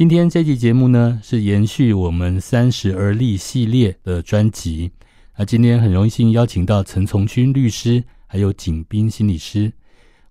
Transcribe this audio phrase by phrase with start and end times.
[0.00, 4.92] 今天这期节目呢，是延续我们三十而立系列的专辑。
[5.36, 9.70] 那今天很荣幸邀请到陈从军律师，还有景斌心理师。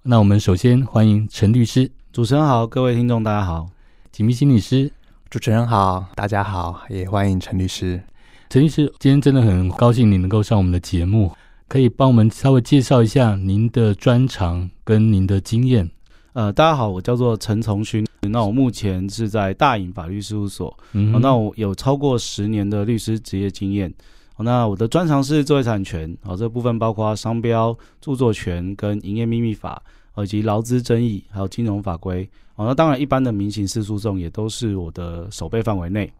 [0.01, 1.91] 那我们首先欢迎陈律师。
[2.11, 3.69] 主持人好，各位听众大家好。
[4.11, 4.91] 景斌心理师，
[5.29, 8.01] 主持人好，大家好，也欢迎陈律师。
[8.49, 11.31] 陈律师，今天真的很高兴你能够上我们的节目，
[11.67, 15.91] 可以帮我们稍微介绍一下您的专长跟您的经验。
[16.33, 18.05] 呃，大家好，我叫做陈从勋。
[18.21, 20.77] 那我目前是在大隐法律事务所。
[20.91, 23.91] 嗯、哦，那我有超过十年的律师职业经验。
[24.35, 26.15] 哦，那我的专长是智慧产权。
[26.23, 29.81] 哦，这部分包括商标、著作权跟营业秘密法，
[30.17, 32.29] 以及劳资争议，还有金融法规。
[32.55, 36.11] 哦，那当然，一般的民刑事诉讼也都是我的守备范围内。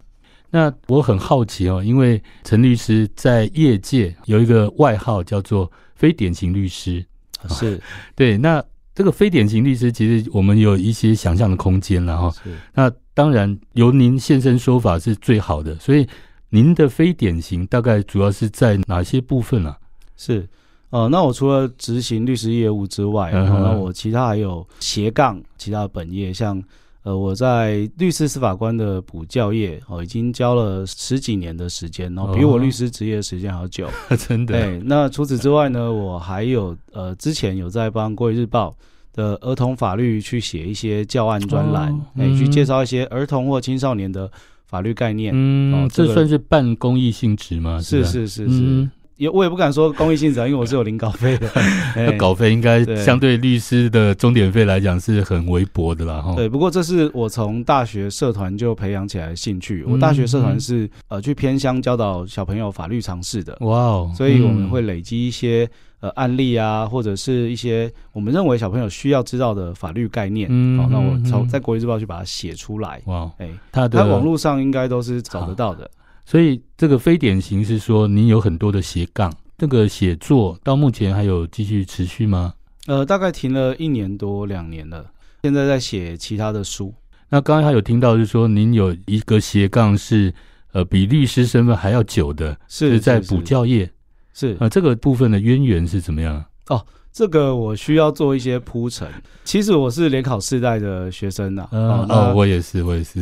[0.50, 7.06] 那我很好奇哦，因为陈律师在业界有一个外号叫做“非典型律师”，
[7.50, 7.80] 是、哦、
[8.16, 8.36] 对。
[8.36, 8.64] 那
[9.00, 12.36] 这个非典型律师，其实我们有一些想象的空间了哈。
[12.74, 15.74] 那当然由您现身说法是最好的。
[15.76, 16.06] 所以
[16.50, 19.78] 您的非典型大概主要是在哪些部分啊？
[20.18, 20.46] 是，
[20.90, 26.62] 呃，那我除了执行律师业务之外，嗯、那我其他还有斜杠其他的本业，像。
[27.10, 34.54] 呃，我在律师司法官的补教业哦，已经教了十几年的时间，然后比我律师职业的时间还要久，哦、真的。
[34.54, 38.70] 对，那除此之外呢，我还有呃，之前有在帮《国语日报》
[39.18, 44.30] 的儿童法律去写一些教案专栏，哎、去介绍一些儿童或青少年的
[44.68, 45.34] 法律概念。
[45.36, 47.82] 嗯，哦这算是半公益性质吗？
[47.82, 48.52] 是是是是。
[48.52, 51.50] 是嗯也我也不敢说公益性质，因为我是有领稿费的。
[51.94, 56.22] 那稿费应该相对律师的钟点费来讲是很微薄的啦。
[56.22, 59.84] 哈，对，不过这是我从大学社团就培养起来的兴趣。
[59.84, 63.58] 我大学社团是、嗯、呃去偏乡教导小朋友法律常识的。
[63.60, 64.12] 哇哦！
[64.16, 65.70] 所以我们会累积一些
[66.00, 70.48] 呃案例啊，或者是一些我们认为小朋友需要知道的法律概念。
[70.50, 73.02] 嗯，好，那我从在国际日报去把它写出来。
[73.08, 75.92] 哇，哎，他的网络上应该都是找得到的。
[76.30, 82.54] 所以这个非典型是说，您有很多的斜杠，这个写作到目前还有继续持续吗？
[82.86, 85.10] 呃，大概停了一年多两年了，
[85.42, 86.94] 现在在写其他的书。
[87.30, 90.32] 那刚才还有听到，就是说您有一个斜杠是
[90.72, 93.92] 呃比律师身份还要久的，是，是在补教业，
[94.36, 96.46] 是，是呃这个部分的渊源是怎么样？
[96.68, 96.86] 哦。
[97.12, 99.08] 这个我需要做一些铺陈。
[99.44, 101.70] 其实我是联考世代的学生呐、啊。
[101.72, 103.20] 嗯、哦，哦，我也是，我也是。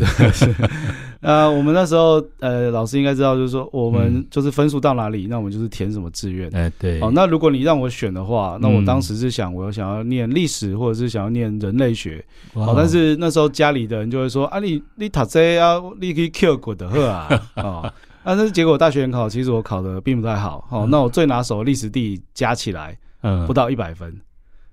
[1.22, 6.54] 呃，我们那时候，呃，老师应该知道，就是说，我们就是分数到哪里，嗯、那我们就是填什么志愿。
[6.54, 7.00] 哎，对。
[7.00, 12.24] 哦，那如果你让我选的话，那我当时是想，我想要念历史，或者是想要念人类学。
[12.54, 12.74] 哦。
[12.78, 17.30] 但是那时候家里的人就会说，啊，你你读这啊，你可以 Q 过的呵啊。
[17.56, 17.94] 哦。
[18.24, 20.68] 但是结果大学联考，其实我考的并不太好。
[20.70, 20.86] 哦。
[20.92, 22.98] 那我最拿手的历史地加起来。
[23.22, 24.14] 嗯，不到一百分，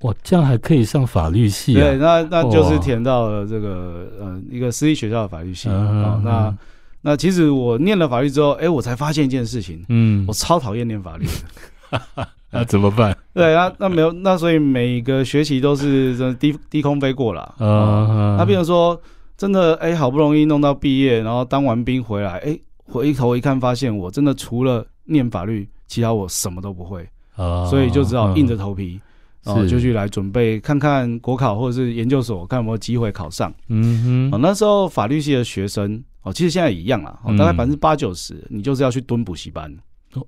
[0.00, 1.80] 哇，这样还可以上法律系啊？
[1.80, 5.68] 对，那那就是填到了这个呃一个私立学校的法律系。
[5.68, 6.58] 嗯、哦，那
[7.02, 12.28] 那其实我念了法律之后，哎，我才发现一件事情，嗯，我超讨厌念法律的。
[12.50, 13.16] 那怎么办？
[13.32, 17.54] 对啊，那没有，那所以每个学期都是低低空飞过了。
[17.58, 19.00] 嗯、嗯，那比如说
[19.36, 27.04] 真的，哎，好不容易弄到毕业，然后当完兵回来，哎，回头一看，发现我真的除了念法律，其他我什么都不会。
[27.36, 29.00] 啊、哦，所以就只好硬着头皮，
[29.42, 33.52] 然后就去来准备看看国考或者是研究所，看有没有机会考上。
[33.68, 39.74] 嗯哼，哦那时候法律系的学生哦，其实现在也一样啦，大概百分之八九十，你就是要去蹲补习班。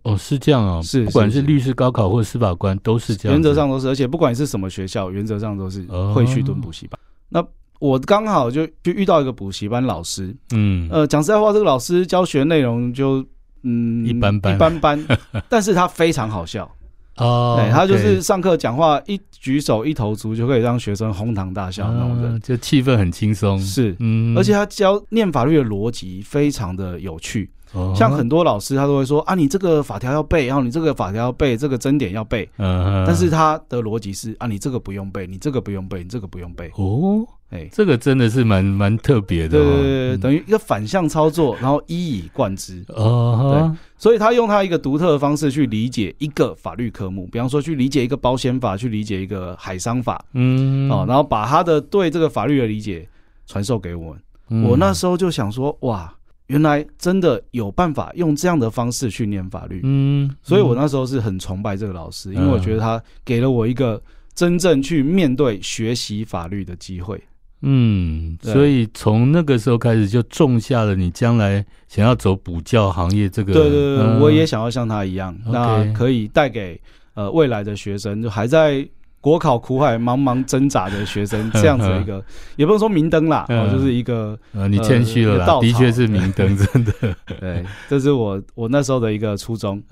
[0.02, 6.98] 哦，是这样啊，是，不管是律师高考或者司法官都是这样，原则上都是，而且不管是什么学校，原则上都是会去蹲补习班。
[6.98, 7.46] 哦、那
[7.78, 13.24] 我刚好就就遇到一个补习班老师，嗯，呃，讲实在话，这个老师教学内容就
[13.62, 15.06] 嗯一般般，一般般，
[15.48, 16.68] 但是他非常好笑。
[17.16, 23.58] 哦，对，他就是上课讲话一举手一投足就可以让学生哄堂大笑那种人，就气氛很轻松。
[23.58, 27.50] 是，嗯，而且他教念法律的逻辑非常的有趣。
[27.94, 32.48] 像很多老师他都会说啊，你这个法条要背，然后你这个法条要背，这个争点要背。
[32.58, 36.70] 嗯，但是他的逻辑是啊，你这个不用背，你这个不用背，你这个不用背。
[36.76, 37.26] 哦。
[37.50, 42.84] 哎，这个真的是蛮蛮特别的，哦，对对对，等于一个反向操作，然后一以贯之。
[42.88, 53.08] 哦，对，所以他用他一个独特的方式去理解一个法律科目，比方说去理解一个保险法，去理解一个海商法，嗯，哦，然后把他的对这个法律的理解
[53.46, 54.20] 传授给我们。
[54.50, 54.64] 嗯。
[54.64, 56.12] 我那时候就想说，哇，
[56.46, 59.80] 原来真的有办法用这样的方式去念法律。
[59.84, 64.00] 嗯，所以我那时候是很崇拜这个老师，因为我觉得他给了我一个
[64.34, 67.20] 真正去面对学习法律的机会。
[67.62, 73.52] 嗯，所以从那个时候开始就种下了你将来想要走补教行业这个。
[73.52, 76.78] 对对对，嗯、我也想要像他一样，那可以带给
[77.14, 78.86] 呃未来的学生，就还在
[79.26, 82.24] 国考苦海茫茫挣扎的学生，这样子一个，
[82.54, 86.92] 也不能说明灯啦，哦，就是一个，呃，你谦虚了啦，的确是明灯， 真的。
[87.40, 89.82] 对，这是我我那时候的一个初衷。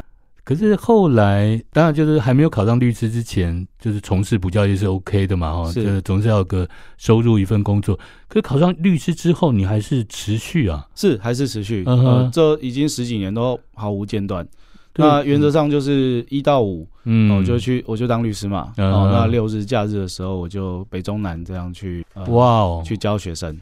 [0.45, 7.99] 可是后来，当然就是还没有考上律师之前，就是从事补教业是 OK 的嘛，哈，就是总是要有个收入一份工作。
[8.29, 10.87] 可是考上律师之后，你还是持续啊？
[10.95, 11.83] 是还是持续？
[11.89, 14.47] 嗯哼、呃，这已经十几年都毫无间断。
[14.97, 18.73] 那原则上就是一到五，嗯，我就去，我就当律师嘛。
[18.77, 23.57] 然后那六日假日的时候，我就北中南这样去，哇哦，去教学生。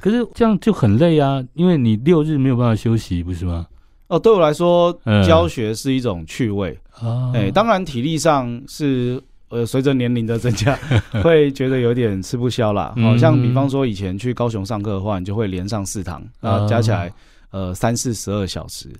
[0.00, 3.66] 可是这样就很累啊，因为你六日没有办法休息，不是吗？
[4.08, 4.92] 哦，对我来说，
[5.26, 6.78] 教学是一种趣味。
[7.32, 10.78] 哎，当然体力上是呃，随着年龄的增加，
[11.22, 12.92] 会觉得有点吃不消啦。
[12.96, 17.12] 好像比方说以前去高雄上课的话，你就会连上四堂，然后加起来
[17.50, 18.90] 呃三四十二小时。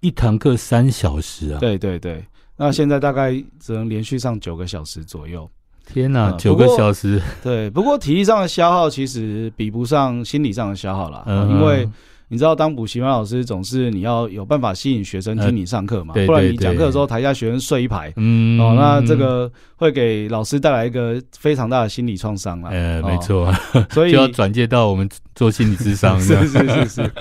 [0.00, 1.58] 一堂课三小时啊？
[1.58, 2.24] 对对对，
[2.56, 5.48] 那现在大概只能连续上九个小时左右。
[5.86, 7.20] 天哪，九个小时！
[7.42, 11.88] 对，不过体力上的消耗其实比不上心理上的消耗啦，因为
[12.28, 22.68] 你知道，当补习班老师总是你要有办法吸引学生听你上课嘛，不然你讲课的时候台下学生睡一排，嗯，哦，那这个会给老师带来一个非常大的心理创伤啊。
[22.70, 23.50] 呃，没错，
[23.88, 27.12] 所以 就要转介到我们做心理咨商， 是是是 是，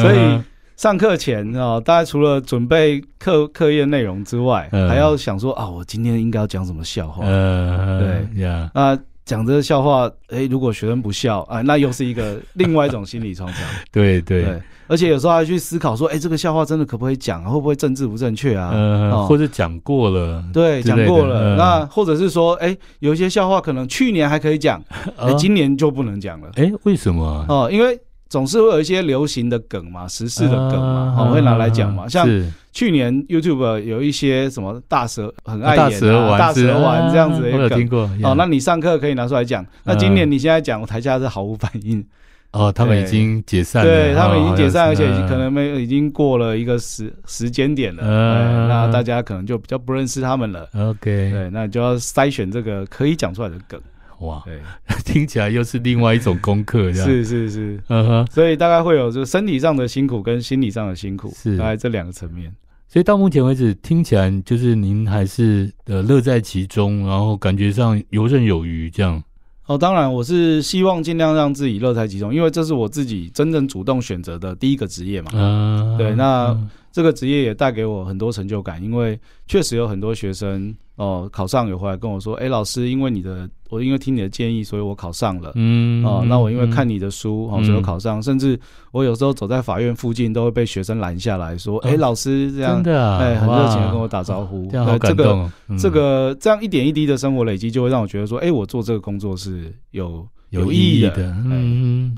[0.00, 0.40] 所以。
[0.78, 7.24] 上课前啊，大家除了准备课课业内容之外，还要想说啊，我今天应该要讲什么笑话？
[7.26, 8.70] 嗯，对呀。
[8.72, 13.66] 那讲这个笑话，哎，如果学生不笑啊，那又是一个另外一种心理创伤。
[13.90, 17.42] 对对，而且有时候还去思考说，哎，这个笑话真的可不可以讲？
[17.42, 18.70] 会不会政治不正确啊？
[18.72, 21.56] 嗯，或者讲过了，对，讲过了。
[21.56, 24.80] 那或者是说，哎，有一些笑话可能去年还可以讲，
[25.18, 26.50] 哎，今年就不能讲了。
[26.54, 27.44] 哎，为什么？
[27.48, 27.98] 哦，因为。
[28.28, 32.06] 总是会有一些流行的梗嘛，时事的梗嘛，好、uh, 会拿来讲嘛。
[32.08, 32.28] 像
[32.72, 39.64] 去年 YouTube 有一些什么大蛇很爱演、啊、大蛇丸、大蛇丸这样子的梗，哦.那你上课可以拿出来讲。
[39.84, 42.04] 那今年你现在讲，台下是毫无反应。
[42.52, 48.02] 哦，他们已经解散了，对，他们已经解散，而且可能没已经过了一个时时间点了。
[48.02, 50.66] 嗯，那大家可能就比较不认识他们了。
[50.74, 53.78] OK，对，那就要筛选这个可以讲出来的梗。
[54.20, 54.60] 哇，对，
[55.04, 62.52] 听起来又是另外一种功课，这样是是是，嗯哼，所以大概会有就身体上的辛苦跟心理上的辛苦，是大概这两个层面。
[62.88, 69.22] 所以到目前为止，听起来就是您还是呃乐在其中，然后感觉上游刃有余这样。
[69.66, 75.30] 哦，当然我是希望尽量让自己乐在其中，因为这是我自己真正主动选择的第一个职业嘛。
[75.34, 76.58] 嗯，对，那
[76.92, 80.74] 这个职业也带给我很多成就感，因为确实有很多学生。
[80.96, 85.52] 哦，考上有回来跟我说，哎、欸，老师，因为你的，我因为听你的建议，所以我考上了。
[85.54, 88.18] 嗯，哦，那我因为看你的书，哦，所以我考上。
[88.18, 88.58] 嗯、甚至
[88.90, 94.66] 我有时候走在法院附近，都会被学生拦下来说，哎、老师这样，真的、啊，哎、欸，很热情的跟我打招呼。
[94.72, 95.78] 这样好感动、哦这个。
[95.78, 101.32] 这个这样一点一滴的生活累积，就会让我觉得说，哎、欸，我做这个工作是有有意义的。
[101.46, 102.16] 嗯。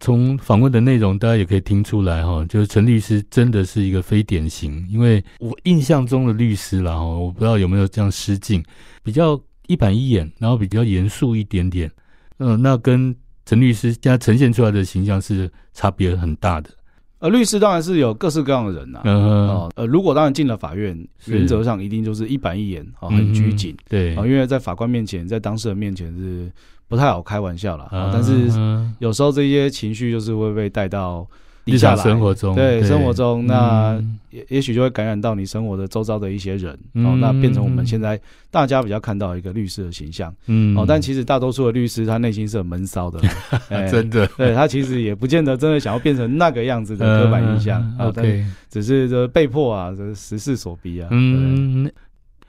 [0.00, 8.62] 从访问的内容，大家也可以听出来哈，就是陈律师真的是一个非典型，因为我印象中的律师啦哈，我不知道有没有这样失敬，
[9.02, 11.90] 比较一板一眼，然后比较严肃一点点，
[12.38, 13.14] 嗯，那跟
[13.44, 16.70] 陈律师现在呈现出来的形象是差别很大的。
[17.18, 20.96] 呃，律师当然是有各式各样的人呐，嗯呃，如果当然进了法院，
[21.26, 26.50] 原则上一定就是一板一眼啊，很拘谨，对啊，因为在法官面前，在当事人面前是。
[26.88, 28.48] 不太好开玩笑啦，但是
[29.00, 31.26] 有时候这些情绪就是会被带到
[31.66, 38.18] 日常生活中，对生活中，那也也许就会感染到你生活的周遭的一些人，哦，那变成我们现在
[38.50, 43.20] 大家比较看到一个律师的形象，嗯，哦，但其实大多数的律师他内心是很闷骚的，
[43.90, 51.90] 真的，对他其实也不见得真的想要变成那个样子的刻板印象啊，对，只是这被迫啊，这时势所逼啊，嗯，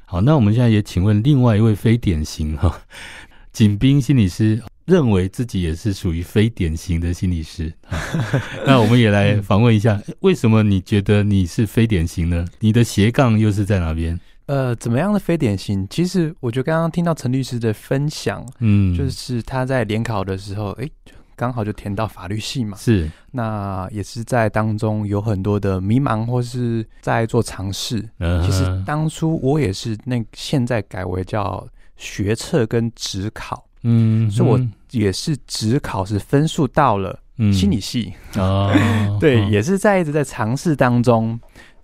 [0.05, 2.71] 好，那我们现在也请问另外一位非典型哈。
[3.53, 7.71] 景斌心理师认为自己也是属于非典型的心理师，
[8.65, 12.45] 那我们也来访问一下，为什么你觉得你是非典型呢？
[12.61, 14.17] 你的斜杠又是在哪边？
[14.45, 15.85] 呃，怎么样的非典型？
[15.89, 20.89] 其实我觉得刚刚听到陈律师的分享，嗯，就是他在联考的时候，哎，
[21.35, 28.07] 刚好就填到法律系嘛，是，那也是在当中有很多的迷茫或是在做尝试。
[28.19, 31.67] 嗯，其实当初我也是那现在改为叫。
[31.99, 34.59] 学测跟职考，嗯，所以我
[34.91, 37.19] 也是只考是分数到了
[37.53, 41.39] 心理系，嗯、哦， 对，哦、也是在一直在尝试当中，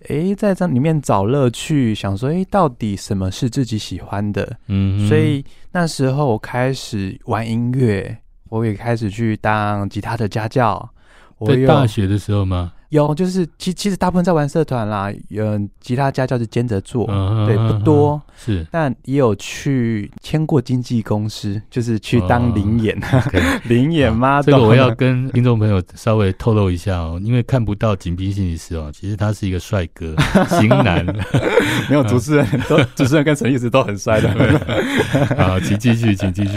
[0.08, 4.56] 诶，在这里面找乐趣，想说，诶，到底什么是自己喜欢的？
[4.66, 8.16] 嗯，所以那时候我开始玩音乐，
[8.48, 10.90] 我也开始去当吉他的家教。
[11.46, 12.72] 在大学的时候吗？
[12.94, 22.96] 有，就是其其实大部分在玩社团啦，有吉他家教是兼着做，嗯、对，不多是，但也有去签过经纪公司，就是去当临演，
[23.64, 24.40] 临、哦、 演吗？
[24.40, 30.14] 这个我要跟听众朋友稍微透露一下哦，因为看不到紧逼心理师哦，其实他是一个帅哥
[30.60, 31.04] 型男，
[31.90, 34.30] 没有主持人都 主持人跟陈律师都很帅的。
[35.36, 36.56] 好，请继续，请继续。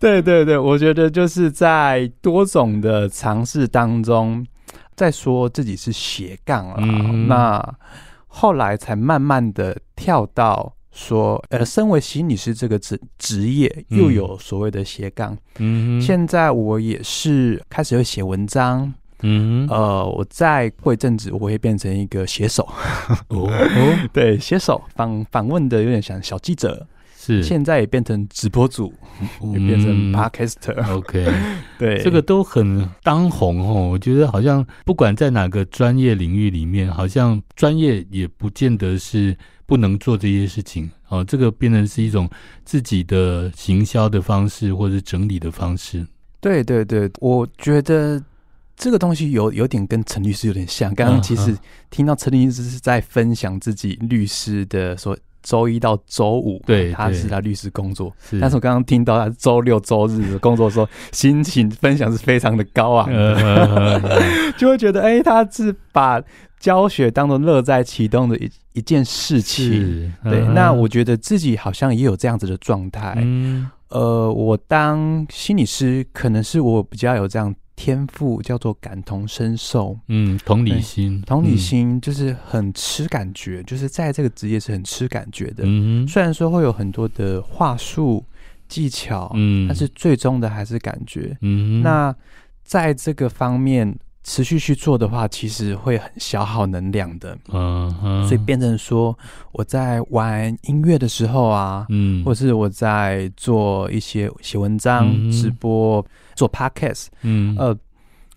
[0.00, 4.44] 对对对，我觉得就是在多种的尝试当中。
[4.94, 7.74] 再说自己是斜杠了，嗯，那
[8.26, 15.36] 后来才慢慢的跳到说，呃，身为心理师这个职职业又有所谓的斜杠。
[15.58, 18.92] 嗯，现在我也是开始会写文章。
[19.24, 22.68] 嗯，呃，我再过一阵子，我会变成一个写手。
[23.28, 23.48] 哦，
[24.12, 26.86] 对，写手访访问的有点像小记者。
[27.24, 28.92] 是，现在也变成直播主，
[29.40, 30.92] 嗯、 也变成 podcaster。
[30.92, 31.24] OK，
[31.78, 33.90] 对，这个都很当红哦。
[33.90, 39.36] 我觉得好像不管在哪个专业领域里面，好像专业也不见得是
[39.66, 40.90] 不能做这些事情。
[41.10, 42.28] 哦，这个变成是一种
[42.64, 46.04] 自己的行销的方式，或者整理的方式。
[46.40, 48.20] 对对对，我觉得
[48.76, 50.92] 这个东西有有点跟陈律师有点像。
[50.92, 51.56] 刚刚其实
[51.88, 55.16] 听到陈律师是在分享自己律师的说。
[55.42, 58.12] 周一到周五，对，他是他律师工作。
[58.40, 66.22] 但是我刚刚听到他周六周日的工作的时候， 心情分享是非常的高昂的， 就会觉得，哎、欸，他是把
[66.58, 70.12] 教学当做乐在其中的一一件事情。
[70.24, 73.14] 对，那我觉得自己好像也有这样子的状态。
[73.18, 77.54] 嗯，呃，我当心理师，可能是我比较有这样。
[77.74, 85.64] 天赋叫做感同身受，嗯，同理心，同理心就是很吃感觉，嗯、就是在这个职业是很吃感觉的。
[85.66, 88.24] 嗯，虽然说会有很多的话术
[88.68, 91.36] 技巧，嗯，但是最终的还是感觉。
[91.40, 92.14] 嗯，那
[92.62, 97.36] 在这个方面持续去做的话，其实会很消耗能量的。
[97.52, 99.18] 嗯，所以变成说
[99.50, 106.04] 我在玩音乐的时候啊，嗯，或是我在做一些写文章、嗯、直播。
[106.34, 107.76] 做 podcast，嗯，呃，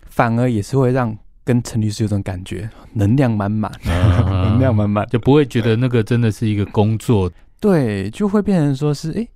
[0.04, 9.28] 反而也是会让跟陈律师有种感觉，能量满满，啊、 能量满满，就不会觉得那个真的是一个工作，对，就会变成说是，哎、欸。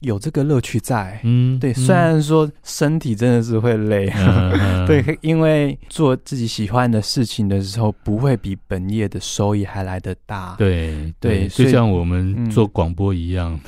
[0.00, 13.58] 有这个乐趣在，嗯，对，虽然说身体真的是会累，嗯、 对，因为做自己喜欢的事情的时候，不会比本业的收益还来得大，对对，就像我们做广播一样，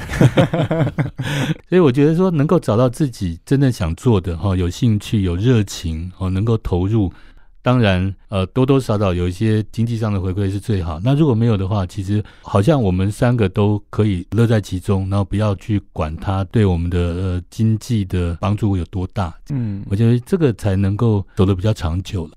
[0.71, 0.93] 嗯、
[1.69, 7.13] 所以我觉得说能够找到自己真正想做的哈，有兴趣、有热情哦，能够投入。
[7.63, 10.99] 当然，呃，多多少少有一些经济上的回馈是最好。
[11.05, 19.35] 那如果没有的话，其实好像我们三个都可以乐在其中，然后不要去管它对我们的呃经济的帮助有多大。
[19.51, 22.33] 嗯，我觉得这个才能够走得比较长久了。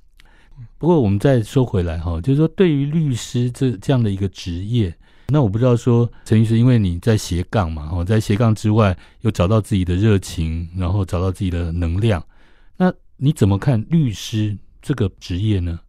[0.77, 4.93] 不过我们再说回来哈，就是说对于律师这这样的一个职业，
[5.29, 12.21] 那我不知道说陈律师，因为你在斜杠嘛，哦，在斜杠之外又找到自己的热情，然后找到自己的能量，
[12.75, 15.79] 那你怎么看律师这个职业呢，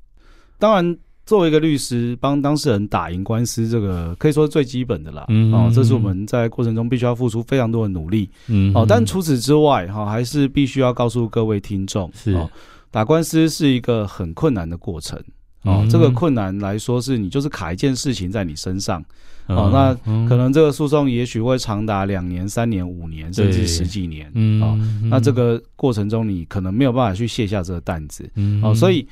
[0.59, 0.97] 当然，
[1.27, 5.27] 作为一个律师，帮当事人打赢官司，这个可以说是最基本的啦。
[5.29, 8.31] 嗯，哦，这是我们在过程中必须要付出非常多的努力。
[8.47, 12.49] 嗯，哦，但除此之外，哈，还是必须要告诉各位听众，是哦，
[12.91, 15.21] 打官司是一个很困难的过程。
[15.63, 19.05] 哦，这个困难来说，是你就是卡一件事情在你身上。
[19.47, 19.95] 哦，那
[20.29, 24.31] 可能这个诉讼也许会长达两年、三年、五年，甚至十几年。
[24.35, 24.79] 嗯，哦，
[25.11, 28.31] 那这个过程中你可能没有办法去卸下这个担子。
[28.37, 29.07] 嗯，哦，所以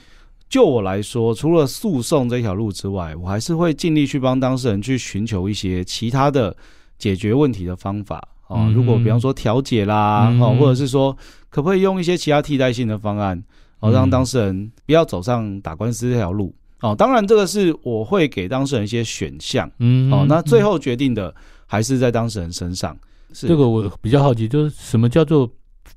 [0.48, 6.56] 就我来说，除了诉讼这条路之外，我还是会尽力去帮当事人去寻求一些其他的
[6.98, 8.26] 解决问题的方法。
[8.48, 11.16] 哦，如果比方说调解啦，哦，或者是说
[11.50, 13.42] 可不可以用一些其他替代性的方案。
[13.80, 16.94] 哦，让当事人不要走上打官司这条路哦。
[16.96, 21.34] 当然，这个是我会给当事人一些选项，嗯，哦，那最后决定的
[21.66, 22.94] 还是在当事人身上。
[23.32, 25.50] 是这个我比较好奇，就是什么叫做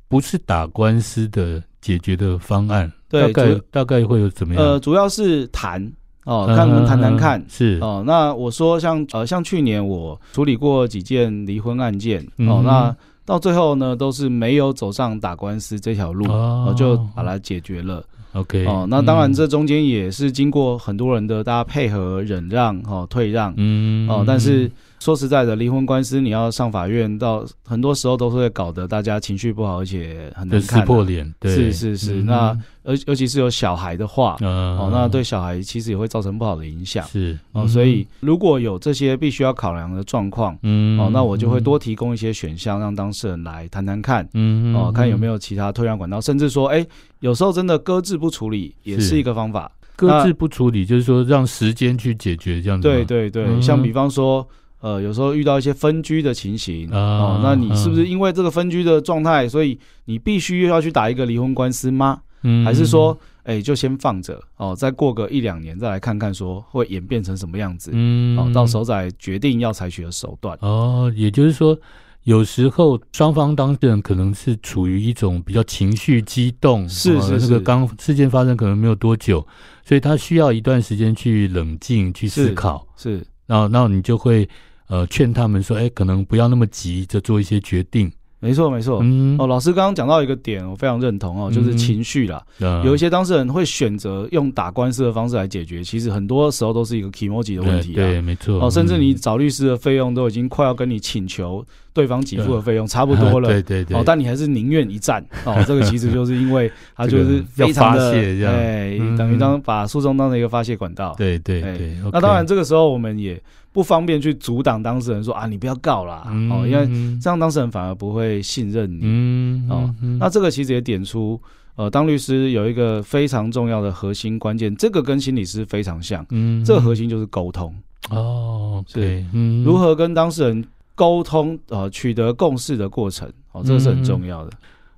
[0.07, 2.89] 不是打官司的解决的方案？
[3.09, 4.63] 对，大概大概会有怎么样？
[4.63, 5.81] 呃，主要是谈
[6.23, 7.45] 哦，看我们谈谈看。
[7.49, 12.95] 是哦，那我说像呃，像去年我处理过几件离婚案件哦，那。
[13.27, 18.05] 到最后呢，都是没有走上打官司这条路，哦，就把它解决了。
[18.35, 24.69] OK，哦，那当然这中间也是经过很多人的大家配合、忍让、哈退让，嗯，哦，但是。
[25.05, 31.31] 说实在的，离婚官司你要上法院，到很多时候都是会搞得大家情绪不好，而且很难看，撕破脸。
[31.39, 32.23] 对，是是是。
[32.23, 37.05] 嗯、那而尤其是有小孩的话，嗯、哦，那对小孩其实也会造成不好的影响。
[37.05, 46.83] 是哦，所以如果有这些必须要考量的状况，嗯，哦，那我就会多提供一些选项，让当事人来谈谈看，嗯，哦，看有没有其他退让管道，甚至说，哎，
[47.19, 49.71] 有时候真的搁置不处理也是一个方法。
[49.95, 52.87] 搁置不处理，就是说让时间去解决这样子。
[52.87, 54.45] 对对对，嗯、像比方说，
[54.79, 62.21] 呃，有时候遇到一些分居的情形啊、哦，那你是不是因为这个分居的状态，所以你必须要去打一个离婚官司吗？
[62.43, 67.91] 嗯，还是说，哎、欸，就先放着哦，再过个一两年再来看看，说会演变成什么样子？
[67.93, 70.57] 嗯，哦，到时候再决定要采取的手段。
[70.61, 71.77] 哦，也就是说。
[72.25, 79.45] 有时候双方当事人可能是处于一种比较情绪激动，是是是，这个刚事件发生可能没有多久，
[79.83, 84.47] 所以他需要一段时间去冷静去思考，是，是那那你就会
[84.87, 88.11] 呃劝他们说，哎，可能不要那么急着做一些决定。
[88.39, 88.99] 没错，没错。
[89.01, 92.43] 嗯，哦，老师刚刚讲到一个点，我非常认同哦，就是情绪啦。
[92.59, 97.93] 嗯、有一些当事人会选择用打官司的方式来解决，其实很多时候都是一个 kimoji 的问题。
[97.93, 98.59] 对，对，没错。
[98.63, 103.49] 哦，甚至你找律师的费用都已经快要跟你请求对方给付的费用差不多了。
[103.49, 103.97] 对对对。
[103.97, 105.25] 哦，但你还是宁愿一战。
[105.45, 108.11] 哦， 这个其实就是因为他就是非常的，
[108.47, 111.15] 哎，等于当把诉讼当成一个发泄管道。
[111.17, 111.95] 对对对。
[112.11, 113.41] 那当然，这个时候我们也。
[113.75, 116.87] 不方便去阻挡当事人说啊，你不要告啦，嗯、哦，因为
[117.19, 121.37] 这样当事人反而不会信任你，嗯、哦，嗯、那这个其实也点出，
[121.75, 127.75] 呃，当律师有一个非常重要的核心关键，这个跟心理师非常像，嗯，这个核心就是沟通。
[128.11, 129.25] 哦，对，
[129.65, 130.65] 如何跟当事人
[130.95, 134.51] 沟通，呃，取得共识的过程，哦，这个是很重要的，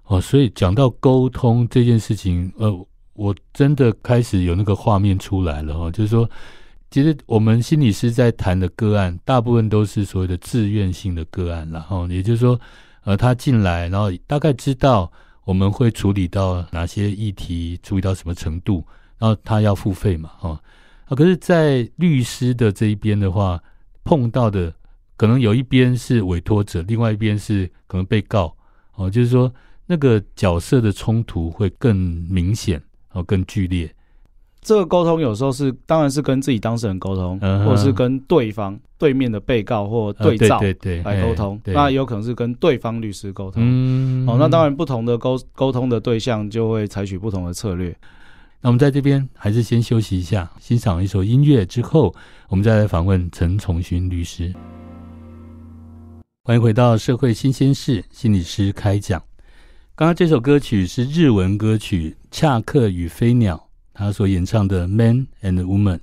[0.06, 2.72] 哦，所以讲到沟通这件事情，呃，
[3.16, 6.30] 我真的开始有那个画面出来了，哦，就是说。
[6.90, 12.60] 其实我们心理师在谈的个案，大部分都是所谓的自愿性的个案，然后也就是说，
[13.04, 15.12] 呃，他进来，然后大概知道
[15.44, 18.84] 我们会处理到哪些议题，处理到什么程度，
[19.18, 20.62] 然后他要付费嘛，哈，
[21.06, 23.62] 啊，可是，在律师的这一边的话，
[24.06, 24.74] 碰到的
[25.18, 28.56] 可能有一边是委托者，另外一边是可能被告，
[28.96, 29.54] 哦，就是说
[29.86, 31.96] 那个角色的冲突会更
[32.30, 33.94] 明显，哦，更剧烈。
[34.68, 40.60] 这个沟通有时候是，当然是跟自己当事人沟通，嗯、或者是跟对方对面的被告或对照
[41.06, 41.58] 来沟通。
[41.68, 43.64] 那有可能是跟对方律师沟通。
[43.66, 47.96] 嗯、哦，那当然不同的沟沟通的对象就会采取不同的策略。
[48.60, 52.14] 那我们在这边还是先休息一下，欣赏一首音乐之后，
[52.50, 54.54] 我们再来访问陈崇勋律师。
[56.44, 59.24] 欢迎回到社会新鲜事，心理师开讲。
[59.96, 63.56] 刚刚这首歌曲是日文歌曲《恰克与飞鸟》。
[63.98, 65.98] 他所演唱的《Man and Woman》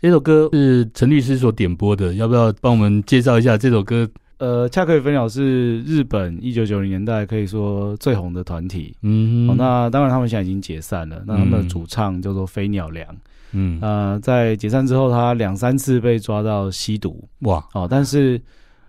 [0.00, 4.06] 这首歌是陈律师所点播的，要不要帮我们介绍一下这首歌？
[4.36, 8.94] 呃，恰克与飞鸟是日本一九九零年代可以说最红的团体。
[9.02, 11.24] 嗯、哦，那当然他们现在已经解散了。
[11.26, 13.16] 那他们的主唱叫做飞鸟良。
[13.52, 17.26] 嗯，呃，在解散之后，他两三次被抓到吸毒。
[17.40, 18.40] 哇，哦，但是，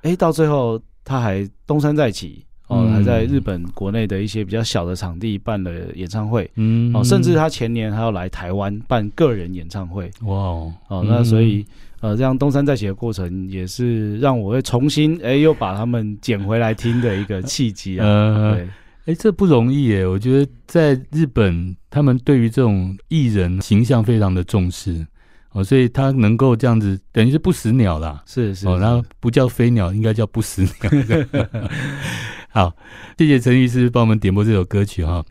[0.02, 2.46] 哎，到最后他还东山再起。
[2.70, 10.36] 哦，还在日本国内的一些比较小的场地办了演唱会，嗯，哦，甚至他前年还要来台湾办个人演唱会，哇，
[10.88, 11.66] 哦，那所以
[12.00, 18.68] 呃，这样东山再起的过程也是让我会重新哎又把他们捡回来听的一个契机啊， 呃、对，
[19.08, 25.06] 哎，这不容易耶，我觉得在日本他们对于这种艺人形象非常的重视。
[25.52, 28.22] 哦，所以他能够这样子，等于是不死鸟啦。
[28.28, 30.92] 是是，哦，然后不叫飞鸟，应该叫不死鸟。
[32.50, 32.76] 好，
[33.18, 35.24] 谢谢陈律师帮我们点播这首歌曲哈。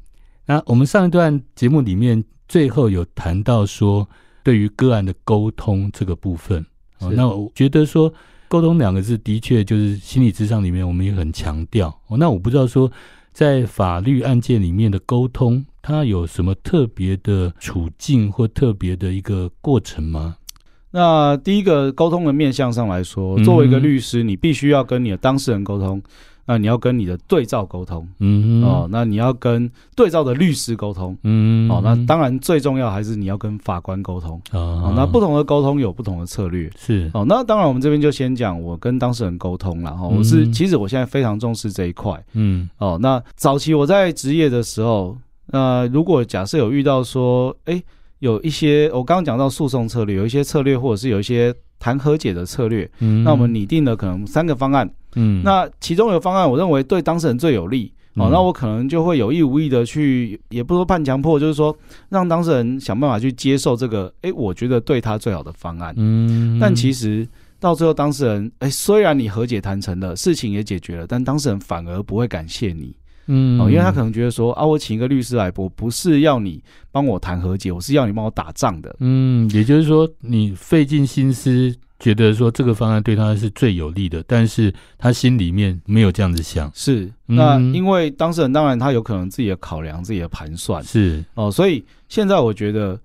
[0.46, 4.08] 那我们上一段节目里面最后有谈到说，
[4.42, 6.64] 对于个案的沟通这个部分，
[7.00, 8.12] 哦，那我觉得说
[8.48, 11.88] 沟通两个字的确就是心理咨商里面我们也很强调。
[12.06, 12.90] 哦，那我不知道说
[13.32, 15.64] 在法律案件里面的沟通。
[15.80, 20.36] 它有什么特别的处境或特别的一个过程吗？
[20.90, 26.02] 那第一个沟通的面向上来说，作为一个律师，你必须要跟你的当事人沟通，
[26.48, 45.16] 那你要跟你的对照沟通，嗯哼，哦，那你要跟对照的律师沟通，嗯哼，哦，那当然最重要还是你要跟法官沟通，哦，那不同的沟通有不同的策略，是，哦，那当然我们这边就先讲我跟当事人沟通了，哈，我是其实我现在非常重视这一块，嗯，哦，那早期我在职业的时候。
[45.50, 47.84] 那如果假设有遇到说，哎、欸，
[48.18, 61.76] 有一些我刚刚讲到诉讼策略，有一些策略或者是有一些谈和解的策略，嗯，那我们拟定了可能三个方案，嗯，那其中有个方案我认为对当事人最有利，哦，那我可能就会有意无意的去，也不说半强迫，就是说
[62.08, 67.26] 让当事人想办法去接受这个，哎、欸，我觉得对他最好的方案，嗯，但其实
[67.58, 72.94] 到最后当事人，哎、欸，虽然你和解谈成了，事情也解决了，但当事人反而不会感谢你。
[73.28, 78.96] 嗯，哦，因为他可能觉得说啊，我请一个律师来，我不是要你帮我谈和解，我是要你帮我打仗的。
[79.00, 86.70] 嗯，也就是说，你费尽心思，觉得说这个方案对他是最有利的，但是他心里面没有这样子想。
[86.74, 90.82] 是，那因为当事人当然他有可能自己的考量，自己的盘算。
[90.82, 92.98] 是，哦，所以现在我觉得，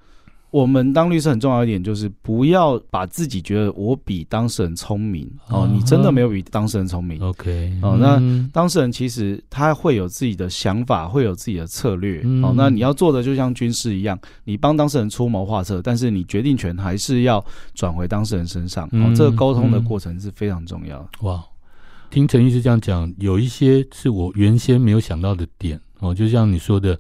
[0.54, 7.20] 我们当律师很重要一点就是不要把自己觉得我比当事人聪明哦，你真的没有比当事人聪明。
[7.24, 8.22] OK，哦，那
[8.54, 12.22] 当事人其实他会有自己的想法，会有自己的策略。
[12.44, 18.88] 哦，那你要做的就像军事一样，你帮当事人出谋划策，但是你决定权还是要转回当事人身上。
[18.92, 21.10] 哦，这个沟通的过程是非常重要的。
[21.22, 21.44] 哇，
[22.12, 26.96] 听陈律师这样讲，有一些是我原先没有想到的点哦，就像你说的。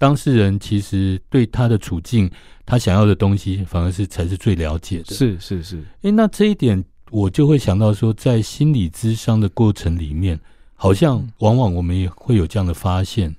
[0.00, 2.30] 当事人其实对他的处境，
[2.64, 5.14] 他想要的东西，反而是才是最了解的。
[5.14, 5.84] 是是是。
[6.00, 10.40] 诶，那这一点我就会想到说，在心理咨商的过程里面，
[10.74, 13.36] 好像往往我们也会有这样的发现。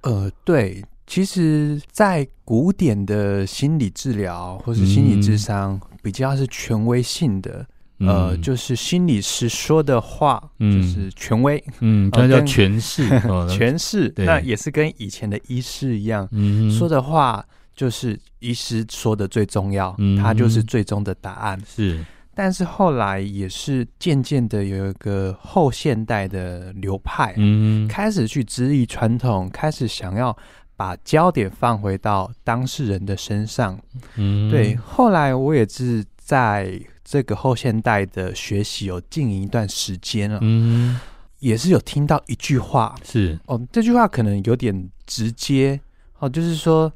[0.00, 7.64] 呃，对，其实，在古典的心理治疗或是心理智商，嗯、比较是权威性的。
[7.98, 13.08] 呃，就是心理师说的话，嗯、就是权威，嗯， 那叫诠释，
[13.48, 14.12] 诠释。
[14.16, 21.60] 那也是跟以前的医师一样，嗯，说的话就是医师说的最重要，嗯，他就是最终的答案。
[21.64, 22.04] 是，
[22.34, 30.36] 但是后来也是渐渐的有一个后现代的流派，嗯，开始去质疑传统，开始想要
[30.76, 33.78] 把焦点放回到当事人的身上，
[34.16, 34.74] 嗯，对。
[34.76, 36.76] 后来我也是在。
[37.04, 40.98] 这个后现代的学习有经营一段时间了，嗯，
[41.38, 43.38] 也是有听到一句话，是。
[43.44, 45.78] 哦，这句话可能有点直接。
[46.18, 46.90] 哦，就是说，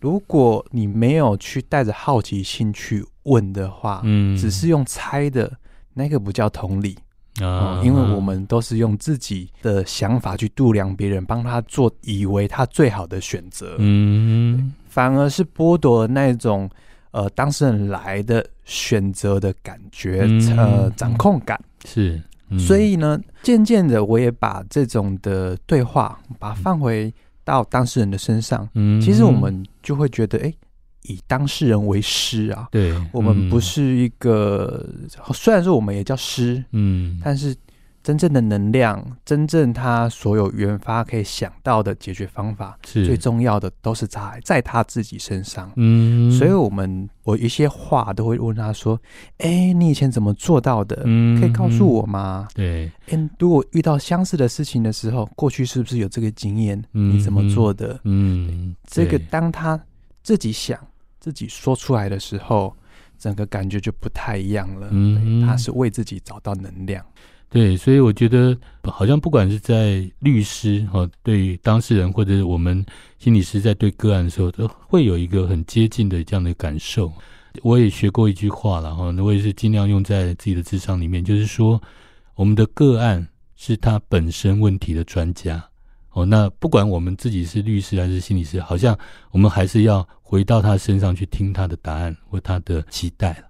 [0.00, 5.52] 如果你没有去带着好奇心去问的话，嗯，只是用猜的，
[5.92, 6.96] 那个不叫同理。
[7.42, 16.70] 啊，哦，因为我们都是用自己的想法去度量别人，帮他做以为他最好的选择，嗯，反而是剥夺了那种。
[17.12, 27.12] 呃，当事人来的选择的感觉，嗯、呃，掌控感是，嗯、所以呢，渐渐的，我也把这种的对话，把它放回
[27.44, 28.68] 到当事人的身上。
[28.74, 30.54] 嗯，其实我们就会觉得，哎，
[31.02, 37.56] 以当事人为师啊，对，我们不是一个，嗯、虽然说我们也叫师，嗯，但是。
[38.02, 45.70] 真正的能量，真正他所有原发可以想到的解决方法，是最重要的，都是在在他自己身上。
[45.76, 48.98] 嗯，所以我们我一些话都会问他说
[49.38, 51.02] ：“哎、欸，你以前怎么做到的？
[51.04, 56.82] 嗯，可以告诉我吗？”对，欸，如果遇到相似的事情的时候，过去是不是有这个经验？
[56.92, 58.00] 嗯，你怎么做的？
[58.04, 59.78] 嗯，这个当他
[60.22, 60.78] 自己想
[61.18, 62.74] 自己说出来的时候，
[63.18, 64.88] 整个感觉就不太一样了。
[64.90, 67.04] 嗯，他是为自己找到能量。
[67.50, 72.86] 对，所以我觉得好像不管是在律师哈，对当事人或者是我们
[73.18, 77.12] 心理师在对个案的时候，都会有一个很接近的这样的感受。
[77.62, 81.82] 我也学过一句话了哈，那我也是尽量用在自己的智商里面，就是说
[82.36, 85.60] 我们的个案是他本身问题的专家
[86.10, 86.24] 哦。
[86.24, 88.96] 那不管我们自己是律师还是心理师，好像
[89.32, 93.42] 我们还是要回到他身上去听他的答案或他的期待。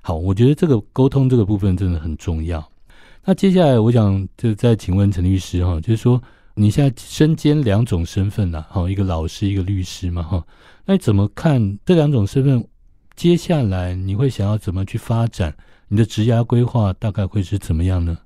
[0.00, 2.64] 好，我觉得这个沟通这个部分真的很重要。
[3.28, 6.18] 那接下来，我想就再请问陈律师哈，就是说
[6.54, 10.42] 你现在身兼两种身份呐，哈，一个老师，一个律师嘛，哈，
[10.86, 12.66] 那你怎么看这两种身份？
[13.16, 15.54] 接下来你会想要怎么去发展？
[15.88, 18.16] 你的职涯规划大概会是怎么样呢？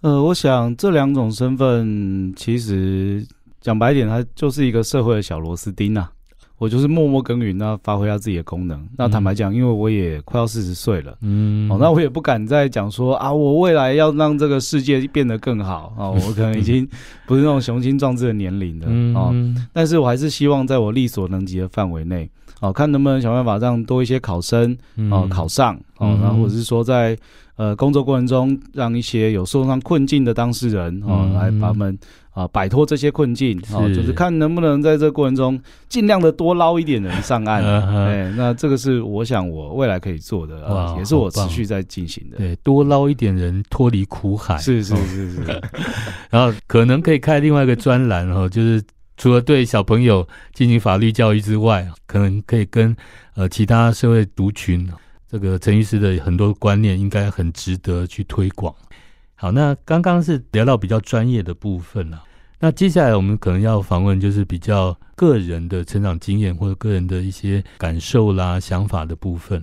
[0.00, 3.24] 呃，我想这两种身份其实
[3.60, 6.08] 讲白点，它就是一个社会的小螺丝钉呐。
[6.56, 8.86] 我就是默默耕耘，那发挥他自己的功能。
[8.96, 16.88] 那坦白讲，因为我也快要四十岁了，嗯，哦，那我也不敢再讲说啊，我未来要让这个世界变得更好啊， 我可能已经
[17.26, 18.86] 不是那种雄心壮志的年龄了
[19.20, 19.30] 啊。
[19.32, 24.76] 嗯，但是我还是希望在我力所能及的范围内，哦，看能不能想办法让多一些考生
[25.10, 27.18] 哦考上哦，然后或者是说在
[27.56, 31.98] 呃工作过程中，让一些有受伤困境的当事人哦来把他们。
[32.34, 37.62] 啊，摆脱这些困境，啊，就是看能不能在这个过程中尽量的多捞一点人上岸。
[37.64, 42.36] 哎，那这个是我想我未来可以做的，啊，也是我持续在进行的。
[42.38, 44.58] 对，多捞一点人脱离苦海。
[44.58, 45.62] 是是是是。
[46.28, 48.82] 然后可能可以开另外一个专栏哦，就是
[49.16, 52.94] 除了对小朋友进行法律教育之外，可能可以跟
[53.36, 54.84] 呃其他社会族群，
[55.30, 58.74] 这个陈律师的很多观念应该很值得去推广。
[59.36, 62.22] 好，那刚刚是聊到比较专业的部分了。
[62.60, 69.62] 那接下来我们可能要访问，就是比较个人的成长经验或者个人的一些感受啦、想法的部分。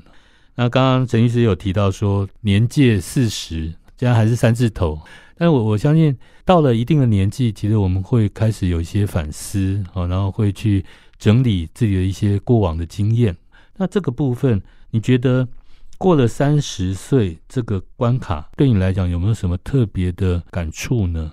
[0.56, 5.00] 那刚刚陈医师有提到说，年届四十，现在还是三字头，
[5.36, 10.86] 但我我相信到了一定的年纪，其实我们会开始有一些反思，好然后会去
[11.18, 13.36] 整理自己的一些过往的经验。
[13.78, 15.48] 那这个部分，你觉得？
[16.02, 21.32] 过了三十岁这个关卡，对你来讲有没有什么特别的感触呢？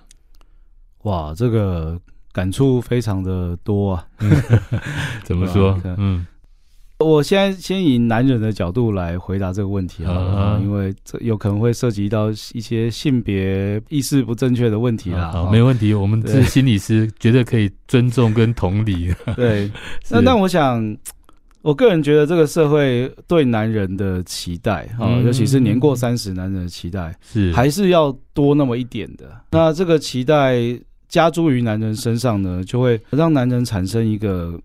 [1.03, 1.99] 哇，这个
[2.31, 4.05] 感触非常的多啊！
[5.25, 5.81] 怎么说？
[5.97, 6.23] 嗯，
[6.99, 15.31] 我现在先以男人的角度来回答这个问题啊，啊因为这有可能会涉及到一些性别意识不正确的问题啦。
[15.31, 19.11] 好，好没问题，我们是心理师，绝对可以尊重跟同理。
[19.35, 19.71] 对，
[20.11, 20.95] 那那我想，
[21.61, 29.25] 我个人觉得这个社会对男人的期待啊，嗯、尤其是年过三十男人的期待，是还是要多那么一点的。
[29.51, 30.57] 那这个期待
[31.07, 34.59] 加诸于男人身上呢，就会让男人产生一个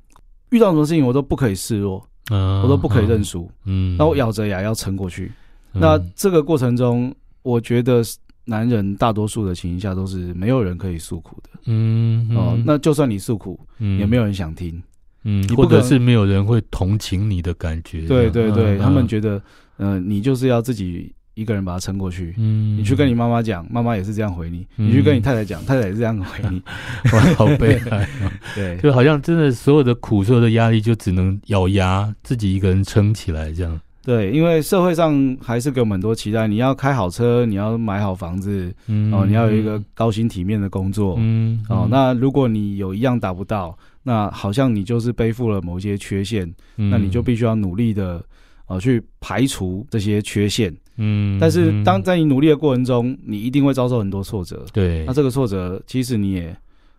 [0.50, 2.04] 遇到什么事情我都不可以示弱。
[2.30, 3.50] 嗯，我都不可以认输。
[3.66, 5.30] 嗯，那我咬着牙要撑过去。
[5.74, 8.02] 嗯、那这个过程中，我觉得
[8.46, 11.50] 男人大多数的情况下都是没有人可以诉苦的。
[11.66, 14.83] 嗯，嗯哦，那就算你诉苦，嗯，也没有人想听。
[15.24, 18.06] 嗯，或者是没有人会同情你的感觉。
[18.06, 19.37] 对对对，嗯、他们觉得，
[19.78, 21.12] 嗯、呃，你就是要自己。
[21.37, 22.32] 一个人把它撑过去。
[22.38, 24.64] 嗯，你去跟你妈妈讲，妈妈也是这样回你。
[24.76, 26.62] 嗯、你去跟你太太讲，太太也是这样回你。
[27.12, 28.08] 哇，好悲哀。
[28.54, 33.80] 对，就好像真的所有的苦、所有的压力，就只能咬牙自己一个人撑起来这样。
[34.04, 48.25] 对，因为社会上还是给我们很多期待，你要开好车，你要买好房子，嗯、哦，你要有一个高薪体面的工作，嗯，嗯哦，那如果你有一样达不到，那好像你就是背负了某些缺陷，嗯、那你就必须要努力的。
[48.67, 56.57] 呃，去排除这些缺陷，嗯，但是当在你努力的过程中，你一定会遭受很多挫折，对，那这个挫折其实你也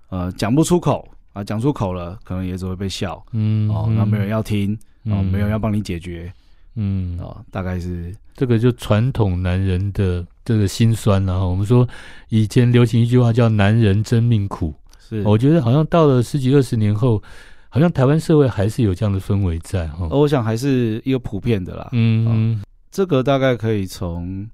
[0.09, 6.31] 呃讲不出口啊，讲出口了，可能也只会被笑，嗯，哦，那没人要听，哦，没人要帮你解决，
[6.75, 8.15] 嗯，哦，大概是。
[8.35, 11.87] 这个就传统男人的这个心酸，然后我们说
[12.29, 14.71] 以前流行一句话叫“男人真命苦”，
[15.07, 17.21] 是，我觉得好像到了十几二十年后。
[17.67, 21.89] 好像台湾社会还是有这样的氛围在哈，我想还是一个普遍的啦。
[21.91, 24.47] 嗯，嗯，这个大概可以从，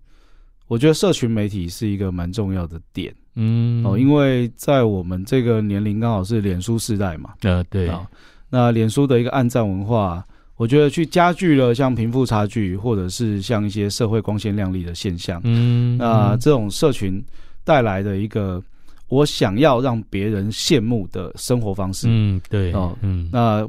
[0.66, 3.14] 我觉得社群媒体是一个蛮重要的点。
[3.36, 7.36] 嗯，哦，因为在我们这个年龄刚好是脸书世代嘛。
[7.42, 7.92] 呃，对。
[8.50, 15.40] 那脸书的一个暗战文化，我觉得去加剧了像贫富差距，或者是像一些社会光鲜亮丽的现象。
[15.44, 17.24] 嗯，那这种社群
[17.64, 18.60] 带来的一个。
[19.12, 23.68] 我想要让别人羡慕的生活方式，嗯，对，哦，嗯，那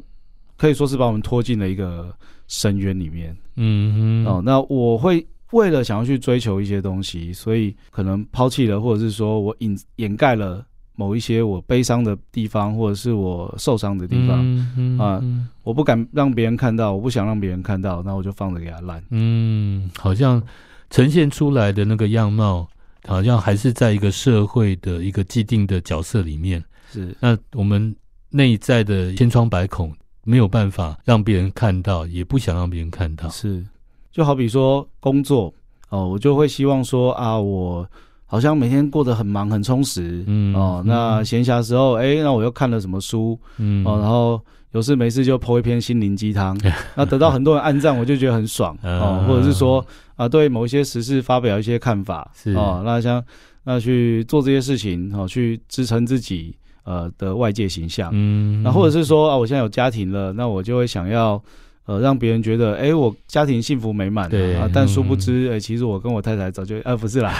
[0.55, 2.15] 可以说是把我们拖进了一个
[2.47, 15.21] 深渊里面，嗯哼，哦，那我会为了想要去追求一些东西，所以可能抛弃了，或者是说我隐掩盖了某一些我悲伤的地方，或者是我受伤的地方，嗯哼，啊，
[15.63, 20.41] 我不敢让别人看到，我不想让别人看到，那我就放着给他烂，嗯，好像
[20.89, 22.65] 呈现出来的那个样貌。
[23.07, 27.15] 好像还是在一个社会的一个既定的角色里面，是。
[27.19, 27.93] 那我们
[28.29, 33.27] 内在的千疮百孔，没有办法让别人看到，也不想让别人看到。
[33.29, 33.63] 是，
[34.11, 35.53] 就好比说工作
[35.89, 37.85] 哦，我就会希望说啊，我
[38.25, 43.85] 好像每天过得很忙很充实，嗯哦，那闲暇时候，哎，那我又看了什么书，嗯。
[43.85, 46.57] 哦，然后有事没事就 po 一篇心灵鸡汤，
[46.95, 48.77] 那得到很多人按赞，我就觉得很爽。
[48.81, 49.85] 哦，或者是说。
[50.15, 52.53] 啊，对某一些时事发表一些看法，是。
[52.53, 53.23] 哦，那像
[53.63, 61.41] 那去做这些事情，哦，去支撑自己呃的外界形象，嗯，那或者是说啊，我现在有家庭了，那我就会想要
[61.85, 67.33] 呃让别人觉得，哎，我家庭幸福美满，对啊，但殊不知，哎，其实我跟我太太早就，啊，不是啦，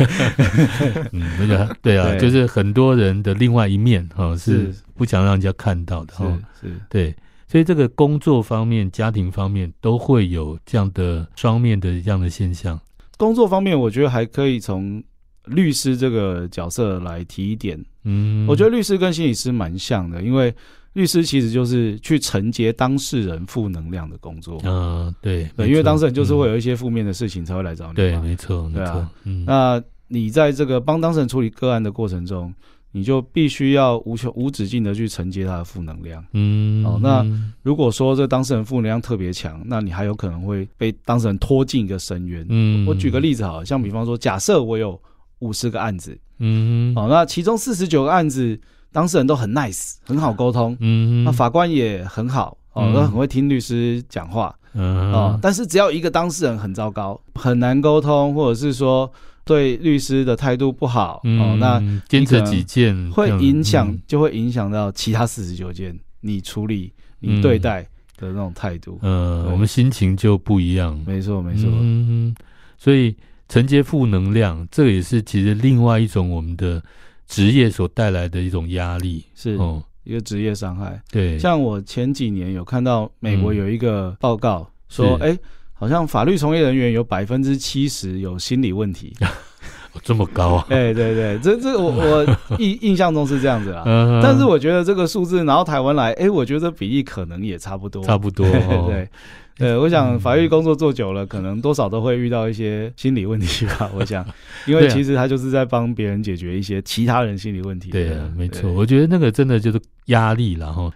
[1.12, 6.26] 嗯，那个对啊， 就是很多人的另外一面，哈，是不想让人家看到的，哈，
[6.62, 7.14] 是，对。
[7.54, 12.80] 所以这个工作方面、家庭方面都会有这样的双面的这样的现象。
[13.16, 15.04] 工作方面，我觉得还可以从
[15.46, 17.80] 律师这个角色来提一点。
[18.06, 20.52] 嗯，我觉得律师跟心理师蛮像的，因为
[20.94, 24.60] 律师其实就是去承接当事人负能量的工作。
[24.64, 27.94] 嗯，对，对，因为当事人就是会有一些负面的事情才会来找你。
[27.94, 29.08] 对，没错，没错。
[29.26, 32.52] 嗯，那你在这个帮当事人处理个案的过程中，
[32.96, 37.26] 你就必须要无穷无止境的去承接他的负能量，嗯，哦，那
[37.64, 42.46] 如果说这当事人负能量特别强，那你还有可能会被当事人拖进一个深渊。
[42.50, 45.02] 嗯，我举个例子好，像比方说，假设我有
[45.40, 48.60] 五十个案子，嗯，哦，那其中四十九个案子
[48.92, 59.12] 当事人都很 nice，很好沟通，嗯，那法官也很好，哦，都很会听律师讲话，嗯，哦，但是只要一个当事人很糟糕，很难沟通，或者是说。
[59.46, 67.84] 对律师的态度不好，嗯、哦，那坚持己见会影响，嗯、就会影响到其他四十九件你处理、你对待
[68.16, 69.00] 的那种态度。
[69.02, 70.98] 嗯，呃、我们心情就不一样。
[71.06, 71.70] 没错，没错。
[71.74, 72.34] 嗯，
[72.78, 73.16] 所以
[73.50, 76.82] 承接负能量，这也是其实另外一种我们的
[77.28, 81.02] 职业所带来的一种压力，是哦，一个职业伤害。
[81.12, 85.38] 对，像我前几年有看到美国有一个报告、嗯、说，哎。
[85.84, 89.14] 好像法律从业人员有百分之七十有心理问题，
[90.02, 90.66] 这么高啊？
[90.72, 93.84] 哎，对对，这这我我 印印象中是这样子啊。
[94.24, 98.50] 但是我觉得这个数字拿到台湾来，哎，我觉得比例可能也差不多，差不多。
[98.88, 99.10] 对
[99.58, 103.92] 对，我想法律工作做久了，可能多少都会遇到一些心理问题吧。
[103.94, 104.26] 我想，
[104.66, 107.92] 因为其实他就是在帮别人解决一些其他人心理问题。
[107.92, 108.72] 对啊，没错。
[108.72, 110.90] 我觉得那个真的就是压力，然后。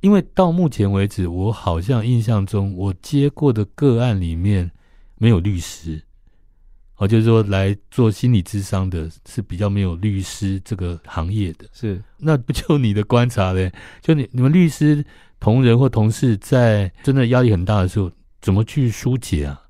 [0.00, 4.70] 因为到目前为止，我好像印象中我接过的个案里面
[5.18, 6.02] 没有律师，
[6.96, 11.66] 哦，就是说来做心理咨商的是比较没有律师这个行业的。
[11.72, 13.70] 是，那不就你的观察嘞？
[14.00, 15.04] 就你你们律师
[15.38, 18.10] 同仁或同事在真的压力很大的时候，
[18.40, 19.60] 怎么去疏解啊？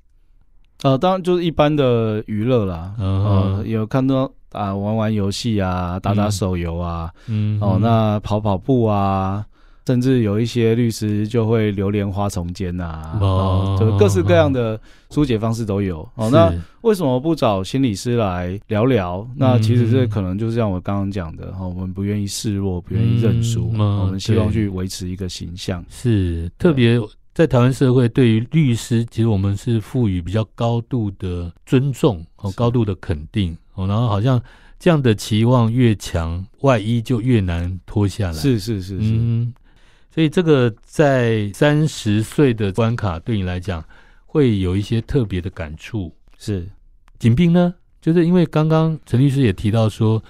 [0.83, 9.45] 呃，当然就是一般的娱乐啦，嗯、呃，有看到啊，玩玩游戏啊，打打手游啊，嗯，哦，那跑跑步啊。
[9.91, 16.07] 甚至有一些律师就会流连花丛间呐，哦，就各式各样的疏解方式都有。
[16.15, 16.49] 哦，那
[16.79, 19.27] 为什么不找心理师来聊聊？
[19.35, 25.83] 那其实这可能就是像我刚刚讲的，哈，我们不愿意示弱，不愿意认输，我们希望去维持一个形象。
[25.89, 26.97] 是特别
[27.33, 33.53] 在台湾社会，对于律师，其实我们是赋予比较高度的尊重和高度的肯定。
[33.73, 34.41] 哦，然后好像
[34.79, 38.33] 这样的期望越强，外衣就越难脱下来。
[38.33, 39.53] 是是是是，嗯。
[40.13, 43.81] 所以这个在三十岁的关卡对你来讲
[44.25, 46.13] 会有一些特别的感触。
[46.37, 46.67] 是，
[47.17, 50.21] 景斌呢，就是因为刚刚陈律师也提到说，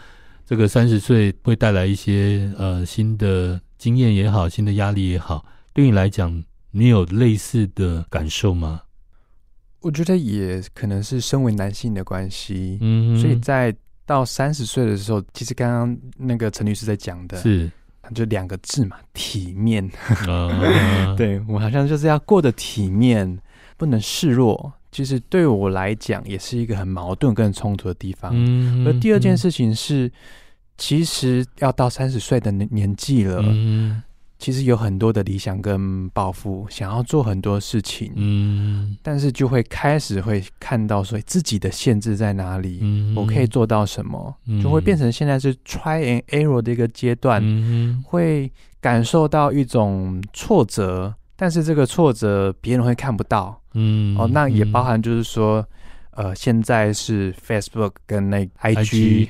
[0.45, 8.81] 这个三十岁会带来一些呃新的经验也好，新的压力也好，对你来讲，你有类似的感受吗？
[9.79, 17.71] 我觉得也可能是身为男性的关系，嗯，所以在到三十岁的时候，其实刚刚那个陈律师在讲的是。
[18.13, 19.89] 就两个字嘛，体面。
[21.17, 23.39] 对，我好像就是要过得体面，
[23.77, 24.71] 不能示弱。
[24.91, 28.31] 其实对我来讲，也是一个很矛盾跟冲突的地方。
[28.33, 30.11] 嗯，而第二件事情是，
[30.77, 33.41] 其实要到三十岁的年年纪了。
[33.45, 34.03] 嗯。
[34.41, 48.51] 其实有很多的理想跟抱负，想要做很多事情，嗯，但是就会开始会看到说自己的限制在哪里，嗯，我可以做到什么，嗯，就会变成现在是 try and error 的一个阶段，嗯，会
[48.81, 55.63] 感受到一种挫折，但是这个挫折别人会看不到，嗯，哦，那也包含就是说，
[56.11, 59.29] 呃，现在是 Facebook 跟那 IG，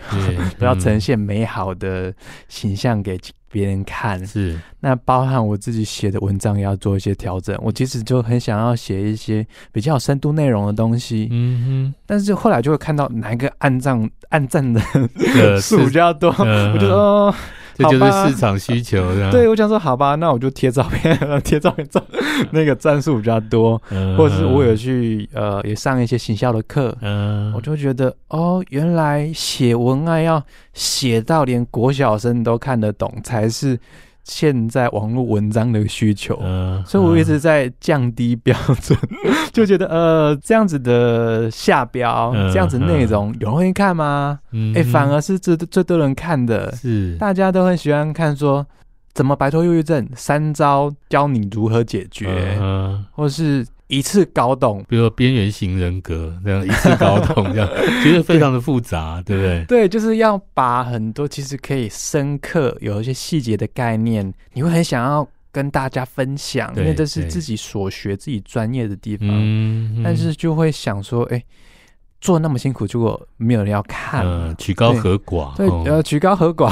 [0.58, 2.14] 都 要呈现美好的
[2.48, 3.20] 形象给。
[3.54, 7.54] 别人看是，那包含我自己写的文章也要做一些调整。
[7.62, 11.94] 我其实就很想要写一些比较有深度内容的东西，嗯哼。
[12.06, 14.80] 但是后来就会看到哪一个按赞按赞的
[15.60, 17.36] 数 比较多，我就说。
[17.84, 22.04] 这就是市场需求，对，我想说，好吧，那我就贴照片， 贴照片照
[22.52, 33.80] 那个赞数比较多，嗯、或者是我有去呃也上一些行销的课，嗯，我就觉得哦，原来写文案要写到连国小生都看得懂才是。
[34.24, 44.40] 现在网络文章的需求，嗯、所以我一直在降低标准，嗯、 就觉得呃这样子的下标，嗯、这样子内容有人会看吗？
[44.46, 44.74] 哎、嗯。
[44.76, 47.16] 欸，反而是最最多人看的，是。
[47.18, 48.66] 大家都很喜欢看说
[49.14, 53.66] 怎么摆脱忧郁症，三招教你如何解决，嗯、或是。
[53.92, 57.70] 一次搞懂，比如说边缘型人格这样一次搞懂，这样
[58.02, 59.66] 其实非常的复杂，对，不对？
[59.66, 69.28] 对，就是要把很多其实可以深刻有一些细节的概念，你会很想要跟大家分享，因为这是自己所学、自己专业的地方。
[69.30, 71.44] 嗯，但是就会想说，哎，
[72.22, 75.54] 做那么辛苦，结果没有人要看，嗯，曲高和寡。
[75.58, 76.72] 对，对呃，曲高和寡，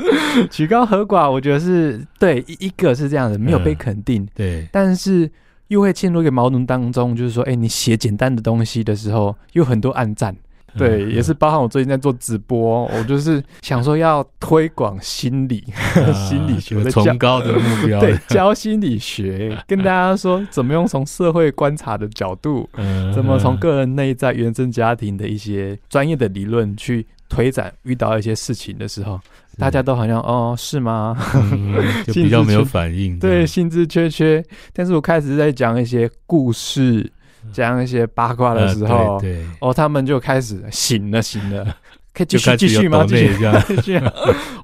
[0.50, 4.22] 曲高和寡，我觉得是对一一个是这样的，没有被肯定。
[4.22, 5.30] 嗯、对，但是。
[5.68, 10.36] 又会进入一个矛盾当中，就是说，哎，你写简单的东西的时候，有很多暗赞，
[10.76, 15.64] 对，也是包含我最近在做直播，我就是想说要推广心理
[16.12, 22.68] 心理学的崇高的目标， 对，教心理学，跟大家说怎么用从社会观察的角度，
[23.14, 29.18] 怎么从个人内在原生家庭的一些专业的理论去推展，遇到一些事情的时候。
[29.58, 31.16] 大家都好像哦，是吗？
[31.34, 31.74] 嗯、
[32.06, 33.18] 就 比较没有反应。
[33.18, 34.44] 对，兴致缺缺。
[34.72, 37.10] 但是我开始在讲一些故事，
[37.52, 41.64] 讲一些八卦的时候，呃、对，对哦，他们就开始醒了，醒了，
[42.12, 43.04] 可以继续继续吗？
[43.06, 43.36] 继续
[43.76, 44.02] 继续。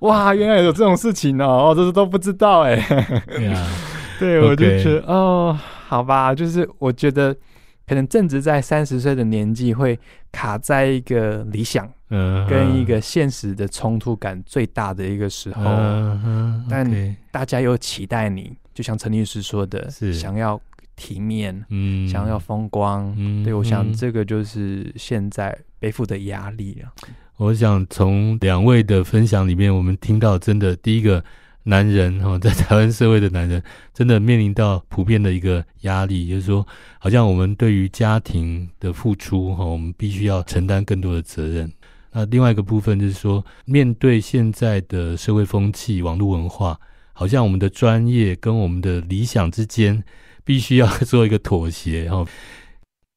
[0.00, 2.76] 哇，原来有这种事情哦，哦，这是都不知道哎。
[4.18, 7.34] 对，我就觉得哦，好吧，就是我觉得。
[7.90, 9.98] 可能正值在三十岁的年纪，会
[10.30, 11.92] 卡在一个理想，
[12.48, 15.64] 跟一个现实的冲突感最大的一个时候。
[16.70, 16.88] 但
[17.32, 20.14] 大家又期待你，就像陈律师说的，是。
[20.14, 20.60] 想要
[20.94, 26.92] 体面，嗯，想要风光，嗯，对，我想这个就是现在背负的压力了。
[27.38, 31.24] 我想从两位的分享里面，我们听到真的第一个
[31.64, 36.66] 男人 哈，在台湾社会的男人，真的面临到普遍的一个压力，就是说，
[36.98, 41.70] 好像我们对于家庭的付出哈，我们必须要承担更多的责任。
[42.12, 46.80] 那另外一个部分就是说，面对现在的社会风气、网络文化，
[47.12, 50.02] 好像我们的专业跟我们的理想之间，
[50.44, 52.04] 必须要做一个妥协。
[52.04, 52.26] 然后，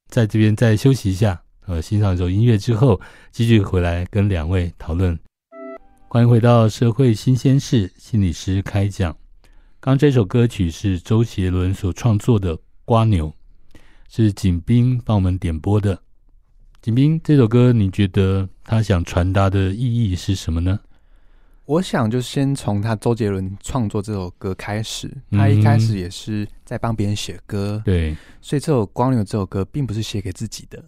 [0.09, 1.41] 在这边再休息一下。
[1.65, 2.99] 呃，欣赏一首音乐之后，
[3.31, 5.17] 继续回来跟两位讨论。
[6.13, 9.17] 欢迎回到社会新鲜事，心理师开讲。
[9.79, 12.55] 刚这首歌曲是周杰伦所创作的
[12.85, 13.29] 《瓜牛》，
[14.07, 15.99] 是景斌帮我们点播的。
[16.83, 20.79] 景斌，这首歌你觉得他想传达的意义是什么呢？
[21.65, 25.11] 我想就先从他周杰伦创作这首歌开始。
[25.31, 30.85] 他一开始也是在帮别人写歌，对，所以这首《光牛》这首歌并不是写给自己的。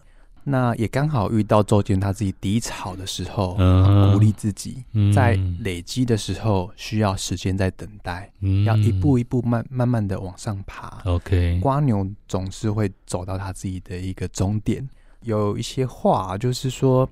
[0.48, 11.02] 那也刚好遇到周杰伦他自己低潮的时候，嗯、鼓励自己，在累积的时候需要时间在等待，嗯、要一步一步慢慢慢的往上爬。
[11.06, 14.88] OK，瓜牛总是会走到他自己的一个终点。
[15.24, 17.10] 有一些话就是说，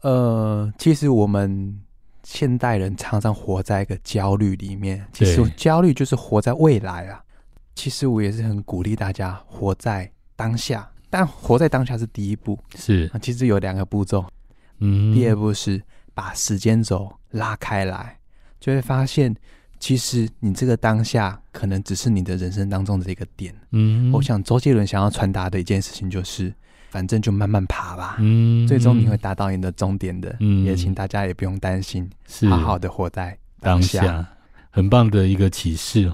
[0.00, 1.78] 呃，其实我们
[2.22, 7.22] 现代人常常活在一个焦虑里面，其实焦虑就是活在未来啊。
[7.74, 10.88] 其实我也是很鼓励大家活在当下。
[11.12, 13.10] 但活在当下是第一步，是。
[13.20, 14.24] 其实有两个步骤，
[14.78, 15.78] 嗯，第二步是
[16.14, 18.16] 把时间轴拉开来，
[18.58, 19.36] 就会发现，
[19.78, 26.50] 其实你这个当下可能只是你的人生当中的一个点，嗯，我想周杰伦想要传达的一件事情就是，
[26.88, 32.48] 反正就慢慢爬吧，嗯，最终你会达到你的终点的，嗯，也请大家也不用担心，是。
[32.48, 34.26] 好好的活在当下，当下，
[34.70, 36.10] 很棒的一个启示。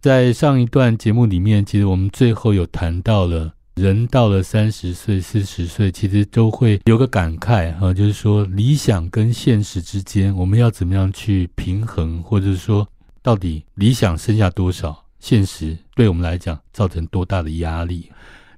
[0.00, 3.52] 在上一段节目里面，其实我们最后有谈到了。
[3.74, 12.86] 人到了三十岁、四十岁，其实都会有个感慨哈，就是说理想跟现实之间，我们要怎么样去平衡，或者是说，
[13.22, 18.10] 到底理想剩下多少，现实对我们来讲造成多大的压力？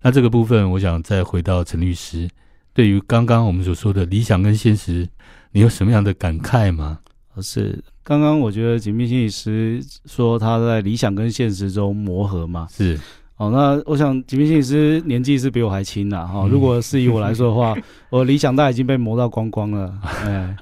[0.02, 2.28] 那这个部分，我想再回到陈律师，
[2.72, 5.08] 对于刚刚我们所说的理想跟现实，
[5.52, 6.98] 你有什么样的感慨吗？
[7.40, 12.98] 是刚刚我觉得景斌心理师说他在理想跟现实中磨合嘛，是。
[13.36, 16.48] 哦，那我想景斌心理师年纪是比我还轻呐，哈、嗯。
[16.48, 17.74] 如果是以我来说的话，
[18.10, 19.92] 我理想大已经被磨到光光了。
[20.24, 20.56] 哎，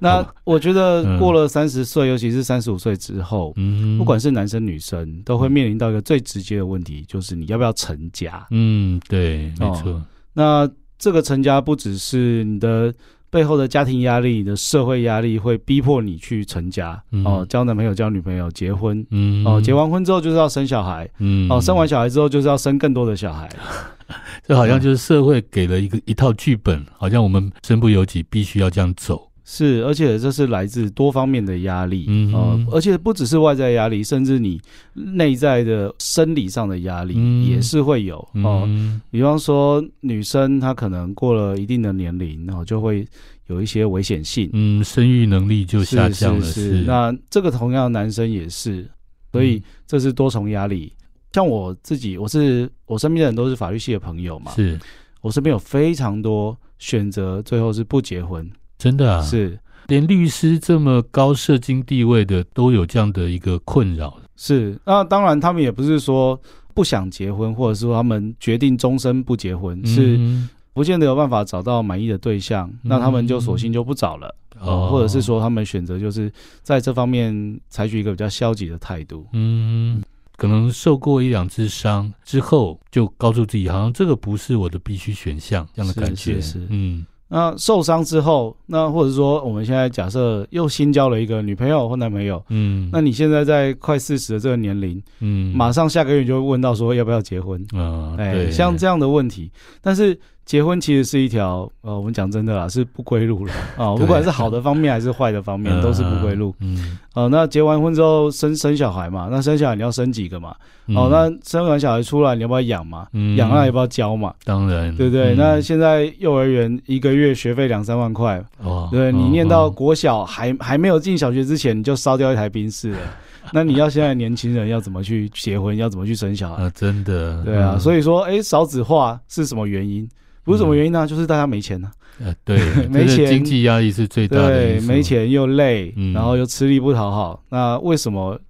[0.00, 8.44] 那我觉得过了三十岁，尤其是三十五岁之后，嗯，不管是男生女生，都会面临到一个最直接的问题，就是你要不要成家？
[8.50, 10.02] 嗯，对，没错、哦。
[10.32, 10.68] 那
[10.98, 12.92] 这个成家不只是你的。
[13.30, 23.48] 背后的家庭压力、你的社会压力会逼迫你去成家、嗯、哦，交男朋友、交女朋友、结婚，嗯，哦，结完婚之后就是要生小孩，嗯，哦，生完小孩之后就是要生更多的小孩，
[24.46, 29.28] 这好像就是社会给了一个一套剧本，好像我们身不由己，必须要这样走。
[29.48, 34.60] 是，而且这是来自多方面的压力，嗯、呃，而且不只是外在压力，甚至你
[34.92, 39.00] 内在的生理上的压力也是会有哦、呃嗯。
[39.08, 43.06] 比方说，女生她可能过了一定的年龄，然后就会
[43.46, 46.44] 有一些危险性，嗯，生育能力就下降了。
[46.44, 48.84] 是，是，是，是，那这个同样男生也是，
[49.30, 50.92] 所以这是多重压力。
[51.32, 54.76] 像我自己，我是我身边的人都是法律系的朋友嘛，是
[55.20, 58.50] 我身边有非常多选择，最后是不结婚。
[58.78, 64.18] 真的啊，是连律师这么高社经地位的都有这样的一个困扰。
[64.36, 66.38] 是，那当然他们也不是说
[66.74, 76.30] 不想结婚，或者说他们决定终身不结婚，嗯、是不见得有办法找到满意的对象，嗯、那他们就索性就不找了，哦，或者是说他们选择就是
[76.62, 79.26] 在这方面采取一个比较消极的态度。
[79.32, 80.02] 嗯，
[80.36, 86.34] 可能受过一两次伤之后，就告诉自己，好像这个不是我的必须选项，这样的感觉。
[86.34, 87.06] 是，是，是，嗯。
[87.28, 99.50] 那受伤之后，那或者说我们现在假设又新交了一个女朋友或男朋友，嗯，那你现在在快四十的这个年龄，嗯，马上下个月就会问到说要不要结婚，啊，哎，对，像这样的问题，
[99.80, 100.18] 但是。
[100.46, 103.96] 结婚其实是一条，呃，我们讲真的啦，是不归路了 啊、哦。
[103.98, 106.54] 不管是好的方面还是坏的方面，都是不归路。
[106.60, 110.54] 嗯，呃，那结完婚之后生生小孩嘛，那生小孩你要生几个嘛？
[110.86, 113.08] 嗯、哦，那生完小孩出来你要不要养嘛？
[113.12, 114.32] 嗯，养了要不要教嘛？
[114.44, 115.34] 当然，对不对？
[115.34, 122.98] 嗯、那现在幼儿园一个月学费两三万块，哦，对，你念到国小还、哦、还没有进小学之前，你就烧掉一台冰室了。
[123.52, 125.76] 那你要现在年轻人要怎么去结婚？
[125.76, 126.62] 要怎么去生小孩？
[126.62, 127.72] 啊，真的，对啊。
[127.74, 130.08] 嗯、所以说，哎，少子化是什么原因？
[130.46, 131.06] 不是什么原因呢？
[131.06, 131.90] 就是大家没钱呢、
[132.20, 132.24] 啊。
[132.24, 134.48] 呃，对， 没钱，经济压力是最大的。
[134.48, 137.42] 对，没钱又累，嗯、然后又吃力不讨好。
[137.50, 138.40] 那为什么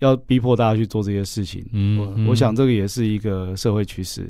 [0.00, 1.64] 要逼迫大家去做这些事情。
[1.72, 4.28] 嗯，我我想这个也是一个社会趋势。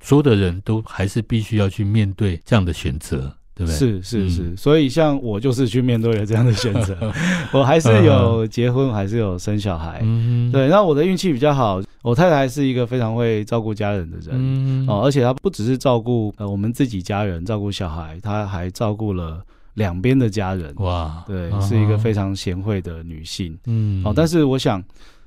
[0.00, 3.76] 所有的人都还是必须要去面对这样的选择，对不对？
[3.76, 6.96] 是是是，嗯、所以像我就是去面对了这样的选择，
[7.52, 10.00] 我还是有 结婚，还是有生小孩。
[10.02, 10.68] 嗯，对。
[10.68, 14.30] 那我的运气比较好，我太太是一个非常会照顾家人的人。
[14.32, 19.42] 嗯哦，而且她不只是照顾呃我们自己家人，照顾小孩，她还照顾了
[19.74, 20.74] 两边的家人。
[20.76, 23.56] 哇，对，是一个非常贤惠的女性。
[23.66, 24.82] 嗯，哦，但是我想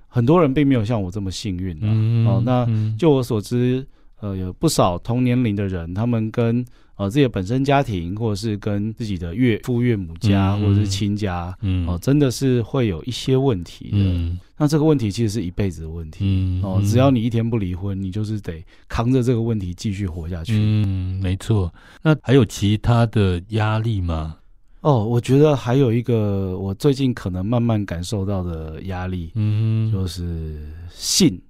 [0.07, 1.77] 很多人并没有像我这么幸运。
[1.81, 2.67] 嗯哦，那
[2.97, 3.85] 就我所知。
[4.19, 6.63] 呃，有不少同年龄的人，他们跟
[7.03, 13.97] 呃自己的本身家庭，或者是跟自己的岳父岳母家，嗯、或者是亲家，嗯，哦、呃，真的是会有一些问题的。
[13.97, 16.19] 嗯、那这个问题其实是一辈子的问题。
[16.21, 20.53] 嗯，哦、呃，只要你一天不离婚，你就是得扛着这个问题继续活下去。
[20.55, 21.73] 嗯，没错。
[22.01, 24.37] 那还有其他的压力吗？
[24.81, 31.41] 哦，我觉得还有一个，我最近可能慢慢感受到的压力，嗯，就是性。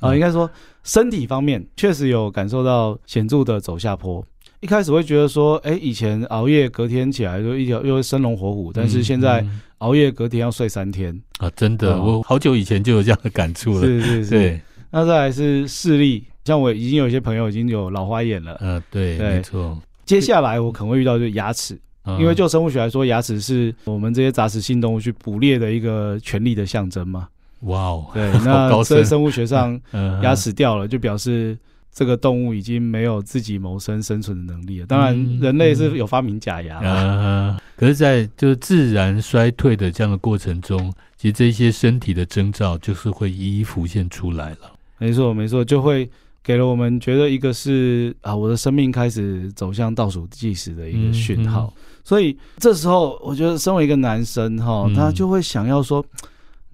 [0.00, 0.50] 啊、呃，应该说
[0.82, 4.22] 身体方面确实有感受到显著的走下坡。
[4.64, 9.44] 一开始会觉得说，哎、欸，以前熬夜隔天起来就一条又会生龙活虎，但是现在
[9.78, 13.82] 熬夜隔天要睡三天啊，真的，我好久以前就有这样的感触了。
[13.82, 14.60] 是是是，对。
[14.90, 18.56] 那再来是视力，像我已经有一些朋友已经有老花眼了。
[18.62, 19.78] 嗯、呃，对，对没错。
[20.06, 27.28] 接下来我可能会遇到就是牙齿，嗯、因为就生物学来说，牙齿是我们这些杂食性动物去捕猎的一个权利的象征嘛。
[27.64, 29.78] 哇哦，对， 那在生物学上，
[30.22, 31.54] 牙齿掉了就表示
[31.94, 34.86] 这个动物已经没有自己谋生生存的能力了。
[34.86, 44.72] 当然，人类是有发明假牙，嗯，可是，在就是自然衰退的这样的过程中，其实这些身体的征兆就是会一一浮现出来了。
[44.98, 46.10] 没错，没错，就会
[46.42, 51.72] 给了我们觉得一个是啊，我的生命开始走向倒数计时的一个讯号。
[52.02, 56.04] 所以这时候，我觉得身为一个男生哈，他就会想要说。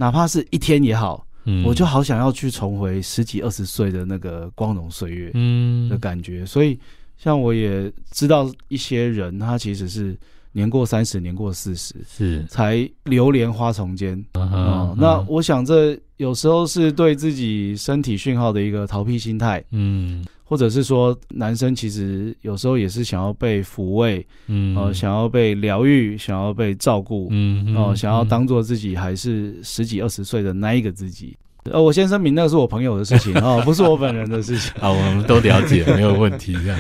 [0.01, 6.43] 哪怕是一天也好，嗯，我就好想要去重回十几二十岁的那个光荣岁月，嗯的感觉。
[6.43, 6.79] 嗯、所以，
[7.19, 10.17] 像我也知道一些人，他其实是
[10.53, 14.23] 年过三十，年过四十，是才流连花丛间。
[14.33, 20.25] 啊，那我想这有时候是对自己身体讯号的一个逃避心态，嗯。
[20.51, 31.37] 或者是说，男生其实有时候也是想要被抚慰，嗯，呃，想要被疗愈，想要被照顾，嗯，哦、呃，想要当做自己还是十几二十岁的那一个自己。
[31.71, 34.73] 呃，我先声明，那个是我朋友的事情 哦，不是我本人的事情。
[34.83, 36.53] 好，我们都了解，没有问题。
[36.55, 36.77] 这样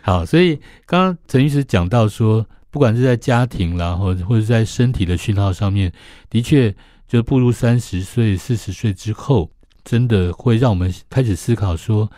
[0.00, 0.56] 好，所以
[0.86, 5.92] 刚刚陈医师讲到说，不管是在家庭啦，或者或者在身体的讯号上面，
[6.30, 6.74] 的确，
[7.06, 9.50] 就步入三十岁、四十岁之后，
[9.84, 12.10] 真的会让我们开始思考说。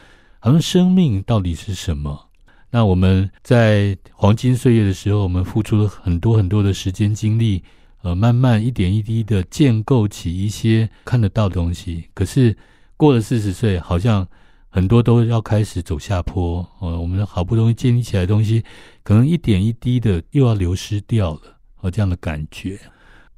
[0.44, 2.28] 好像生命到底是什么？
[2.68, 7.62] 那我们在黄金岁月的时候，我们付出了很多很多的时间精力，
[8.02, 12.06] 呃，慢慢一点一滴的建构起一些看得到的东西。
[12.12, 12.56] 可是
[12.96, 14.26] 过了四十岁，好像
[14.68, 16.68] 很多都要开始走下坡。
[16.80, 18.64] 呃，我们好不容易建立起来的东西，
[19.04, 21.40] 可能一点一滴的又要流失掉了。
[21.82, 22.76] 呃，这样的感觉，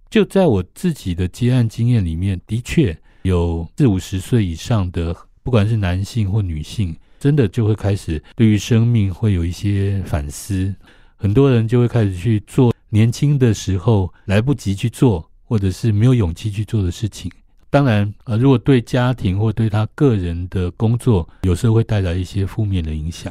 [0.09, 5.15] 就在我自己的接案经验里面，的确有四五十岁以上的。
[5.45, 10.75] 不管是男性或女性，真的就会开始对于生命会有一些反思。
[11.17, 17.31] 很多人就会开始去做年轻的时候来不及去做，或者是没有勇气去做的事情。
[17.69, 23.31] 当然，呃，如果对家庭或对他个人的工作，有时候会带来一些负面的影响。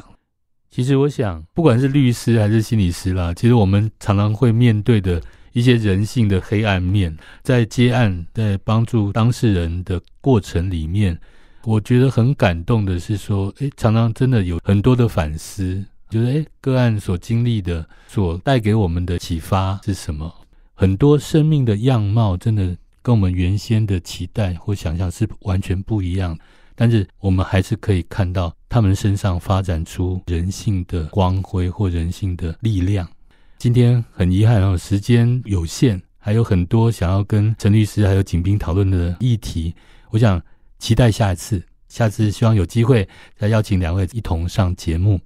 [0.70, 5.20] 其实，我想，不管是律师还是心理师啦，其实我们常常会面对的
[5.52, 11.18] 一些人性的黑暗面，在接案、在帮助当事人的过程里面。
[11.66, 20.30] 我觉得很感动的是说，诶，常常真的有很多的反思，就是诶，个案所经历的，所带给我们的启发是什么？
[20.74, 26.36] 很多生命的样貌真的跟我们原先的期待或想象是完全不一样，
[26.74, 33.08] 但是我们还是可以看到他们身上发展出人性的光辉或人性的力量。
[33.56, 39.74] 今天很遗憾哦，时间有限，还有很多想要跟陈律师还有景斌讨论的议题，
[40.10, 40.42] 我想。
[40.78, 45.20] 期待下一次，下次希望有机会再邀请两位一同上节目。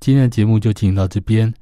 [0.00, 1.52] 今天的节目就进行到这边，